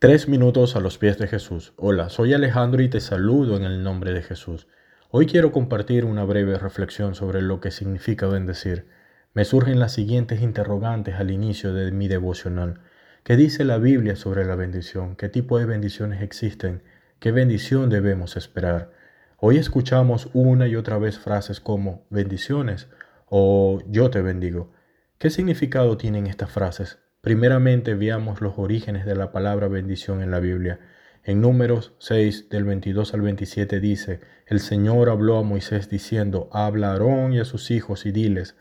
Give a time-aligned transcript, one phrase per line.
[0.00, 1.72] Tres minutos a los pies de Jesús.
[1.74, 4.68] Hola, soy Alejandro y te saludo en el nombre de Jesús.
[5.10, 8.86] Hoy quiero compartir una breve reflexión sobre lo que significa bendecir.
[9.34, 12.78] Me surgen las siguientes interrogantes al inicio de mi devocional.
[13.24, 15.16] ¿Qué dice la Biblia sobre la bendición?
[15.16, 16.84] ¿Qué tipo de bendiciones existen?
[17.18, 18.92] ¿Qué bendición debemos esperar?
[19.38, 22.86] Hoy escuchamos una y otra vez frases como bendiciones
[23.28, 24.70] o yo te bendigo.
[25.18, 27.00] ¿Qué significado tienen estas frases?
[27.20, 30.78] Primeramente veamos los orígenes de la palabra bendición en la Biblia.
[31.24, 36.90] En números 6 del 22 al 27 dice, el Señor habló a Moisés diciendo, habla
[36.90, 38.56] a Aarón y a sus hijos y diles,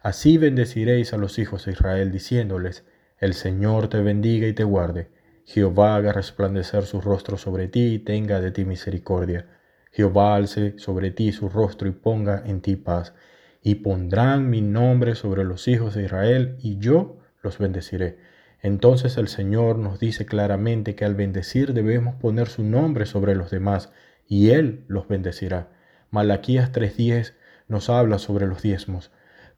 [0.00, 2.84] así bendeciréis a los hijos de Israel diciéndoles,
[3.18, 5.08] el Señor te bendiga y te guarde.
[5.44, 9.46] Jehová haga resplandecer su rostro sobre ti y tenga de ti misericordia.
[9.92, 13.14] Jehová alce sobre ti su rostro y ponga en ti paz.
[13.62, 18.18] Y pondrán mi nombre sobre los hijos de Israel y yo los bendeciré.
[18.62, 23.50] Entonces el Señor nos dice claramente que al bendecir debemos poner su nombre sobre los
[23.50, 23.90] demás
[24.28, 25.68] y Él los bendecirá.
[26.10, 27.34] Malaquías 3.10
[27.68, 29.10] nos habla sobre los diezmos,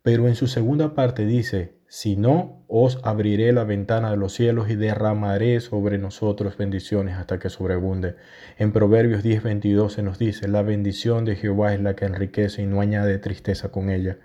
[0.03, 4.71] pero en su segunda parte dice, si no, os abriré la ventana de los cielos
[4.71, 8.17] y derramaré sobre nosotros bendiciones hasta que sobreabunde.
[8.57, 12.67] En Proverbios 10.22 se nos dice, la bendición de Jehová es la que enriquece y
[12.67, 14.17] no añade tristeza con ella.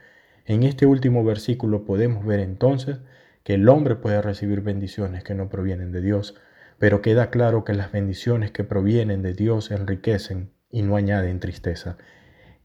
[0.46, 3.00] En este último versículo podemos ver entonces
[3.48, 6.36] que el hombre puede recibir bendiciones que no provienen de Dios,
[6.80, 11.96] pero queda claro que las bendiciones que provienen de Dios enriquecen y no añaden tristeza.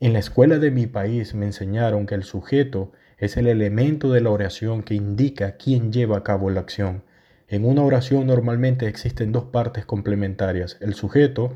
[0.01, 4.23] En la escuela de mi país me enseñaron que el sujeto es el elemento de
[4.23, 7.05] la oración que indica quién lleva a cabo la acción.
[7.47, 11.55] En una oración normalmente existen dos partes complementarias, el sujeto,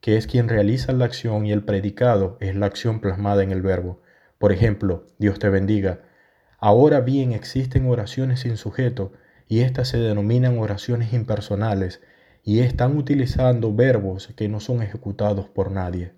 [0.00, 3.60] que es quien realiza la acción, y el predicado es la acción plasmada en el
[3.60, 4.02] verbo.
[4.38, 6.02] Por ejemplo, Dios te bendiga.
[6.60, 9.12] Ahora bien, existen oraciones sin sujeto
[9.46, 12.00] y estas se denominan oraciones impersonales
[12.42, 16.12] y están utilizando verbos que no son ejecutados por nadie.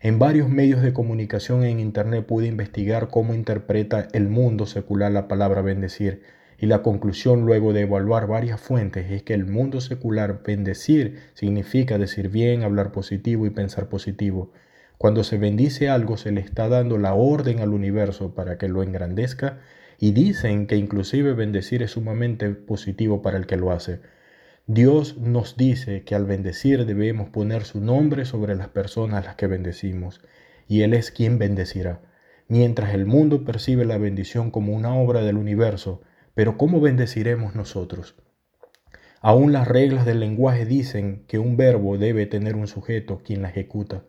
[0.00, 5.28] En varios medios de comunicación en Internet pude investigar cómo interpreta el mundo secular la
[5.28, 6.22] palabra bendecir
[6.58, 11.98] y la conclusión luego de evaluar varias fuentes es que el mundo secular bendecir significa
[11.98, 14.52] decir bien, hablar positivo y pensar positivo.
[14.98, 18.82] Cuando se bendice algo se le está dando la orden al universo para que lo
[18.82, 19.60] engrandezca
[19.98, 24.00] y dicen que inclusive bendecir es sumamente positivo para el que lo hace.
[24.66, 29.36] Dios nos dice que al bendecir debemos poner su nombre sobre las personas a las
[29.36, 30.22] que bendecimos
[30.66, 32.00] y Él es quien bendecirá.
[32.48, 36.02] Mientras el mundo percibe la bendición como una obra del universo,
[36.34, 38.16] pero ¿cómo bendeciremos nosotros?
[39.20, 43.50] Aún las reglas del lenguaje dicen que un verbo debe tener un sujeto quien la
[43.50, 44.04] ejecuta.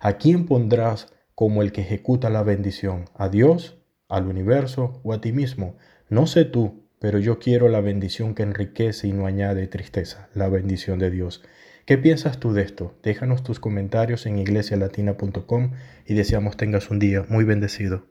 [0.00, 3.06] ¿A quién pondrás como el que ejecuta la bendición?
[3.14, 5.76] ¿A Dios, al universo o a ti mismo?
[6.08, 10.48] No sé tú, pero yo quiero la bendición que enriquece y no añade tristeza, la
[10.48, 11.42] bendición de Dios.
[11.84, 12.94] ¿Qué piensas tú de esto?
[13.02, 15.70] Déjanos tus comentarios en iglesialatina.com
[16.04, 18.06] y deseamos tengas un día muy bendecido.